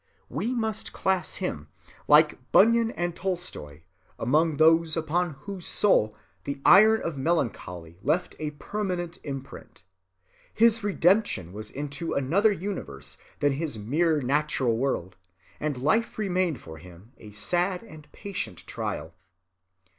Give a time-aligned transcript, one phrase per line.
[0.29, 1.67] We must class him,
[2.07, 3.81] like Bunyan and Tolstoy,
[4.17, 9.83] amongst those upon whose soul the iron of melancholy left a permanent imprint.
[10.51, 15.17] His redemption was into another universe than this mere natural world,
[15.59, 19.13] and life remained for him a sad and patient trial.